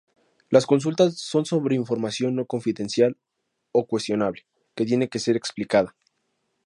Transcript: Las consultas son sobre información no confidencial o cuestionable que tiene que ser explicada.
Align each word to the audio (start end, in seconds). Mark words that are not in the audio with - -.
Las 0.49 0.65
consultas 0.65 1.15
son 1.19 1.45
sobre 1.45 1.75
información 1.75 2.33
no 2.33 2.47
confidencial 2.47 3.17
o 3.71 3.85
cuestionable 3.85 4.47
que 4.73 4.83
tiene 4.83 5.09
que 5.09 5.19
ser 5.19 5.35
explicada. 5.35 5.95